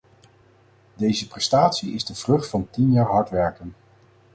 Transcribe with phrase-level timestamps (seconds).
[0.93, 3.75] Deze prestatie is de vrucht van tien jaar hard werken.